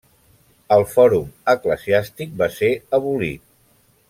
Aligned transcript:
El 0.75 0.85
fòrum 0.93 1.27
eclesiàstic 1.55 2.35
va 2.43 2.51
ser 2.59 2.75
abolit. 3.01 3.49